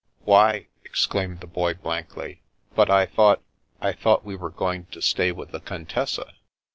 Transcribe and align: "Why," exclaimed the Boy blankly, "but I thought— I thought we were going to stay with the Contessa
"Why," 0.25 0.65
exclaimed 0.83 1.41
the 1.41 1.45
Boy 1.47 1.75
blankly, 1.75 2.41
"but 2.73 2.89
I 2.89 3.05
thought— 3.05 3.43
I 3.81 3.91
thought 3.93 4.25
we 4.25 4.35
were 4.35 4.49
going 4.49 4.87
to 4.87 4.99
stay 4.99 5.31
with 5.31 5.51
the 5.51 5.59
Contessa 5.59 6.33